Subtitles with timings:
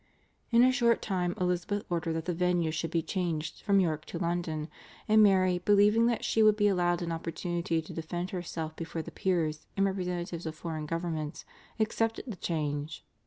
[0.49, 4.17] In a short time Elizabeth ordered that the venue should be changed from York to
[4.17, 4.67] London,
[5.07, 9.11] and Mary, believing that she would be allowed an opportunity to defend herself before the
[9.11, 11.45] peers and representatives of foreign governments,
[11.79, 13.05] accepted the change.